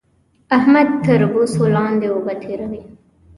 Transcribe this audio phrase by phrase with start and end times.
[0.57, 2.83] احمد تر بوسو لاندې اوبه تېروي